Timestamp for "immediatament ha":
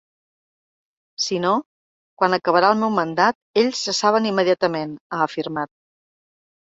4.33-5.21